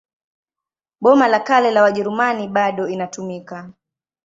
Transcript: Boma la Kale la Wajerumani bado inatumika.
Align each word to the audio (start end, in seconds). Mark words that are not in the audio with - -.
Boma 1.01 1.27
la 1.27 1.39
Kale 1.39 1.71
la 1.71 1.81
Wajerumani 1.81 2.47
bado 2.47 2.87
inatumika. 2.87 3.69